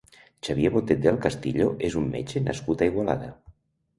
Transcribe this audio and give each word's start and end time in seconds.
Xavier 0.45 0.71
Botet 0.77 1.01
del 1.03 1.19
Castillo 1.25 1.67
és 1.89 1.97
un 2.01 2.09
metge 2.15 2.43
nascut 2.47 2.81
a 2.81 2.87
Igualada. 2.93 3.29